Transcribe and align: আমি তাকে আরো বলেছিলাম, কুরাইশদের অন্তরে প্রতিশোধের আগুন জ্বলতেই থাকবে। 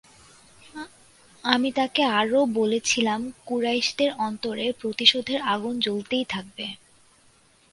আমি 1.43 1.69
তাকে 1.71 2.01
আরো 2.19 2.39
বলেছিলাম, 2.53 3.19
কুরাইশদের 3.45 4.11
অন্তরে 4.19 4.65
প্রতিশোধের 4.81 5.39
আগুন 5.53 5.73
জ্বলতেই 5.79 6.25
থাকবে। 6.29 6.65